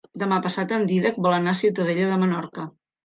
[0.21, 2.67] Demà passat en Dídac vol anar a Ciutadella de Menorca.